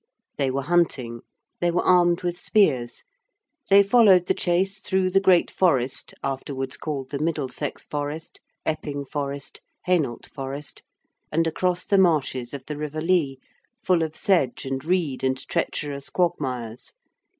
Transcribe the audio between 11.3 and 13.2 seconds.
and across the marshes of the river